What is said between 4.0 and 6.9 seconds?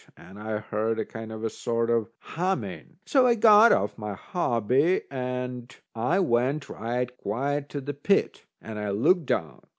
hobby, and I went